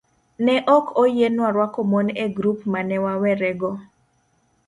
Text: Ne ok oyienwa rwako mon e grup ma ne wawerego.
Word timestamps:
Ne 0.45 0.55
ok 0.77 0.85
oyienwa 1.03 1.47
rwako 1.55 1.81
mon 1.91 2.07
e 2.23 2.27
grup 2.35 2.59
ma 2.71 2.81
ne 2.87 2.97
wawerego. 3.03 3.71